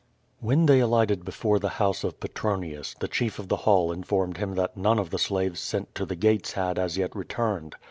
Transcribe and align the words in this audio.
When 0.39 0.65
they 0.65 0.79
alighted 0.79 1.23
before 1.23 1.59
the 1.59 1.69
house 1.77 2.03
of 2.03 2.19
Petronius, 2.19 2.95
the 2.99 3.07
chief 3.07 3.37
of 3.37 3.49
the 3.49 3.55
hall 3.69 3.91
informed 3.91 4.37
him 4.37 4.55
that 4.55 4.75
none 4.75 4.97
of 4.97 5.11
the 5.11 5.19
slaves 5.19 5.59
sent 5.59 5.93
to 5.93 6.07
the 6.07 6.15
gates 6.15 6.53
had 6.53 6.79
as 6.79 6.97
yet 6.97 7.15
returned. 7.15 7.75